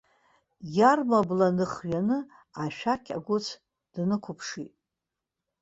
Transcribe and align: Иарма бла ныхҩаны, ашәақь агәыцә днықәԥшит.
Иарма 0.77 1.19
бла 1.27 1.47
ныхҩаны, 1.55 2.17
ашәақь 2.63 3.09
агәыцә 3.17 3.53
днықәԥшит. 3.93 4.73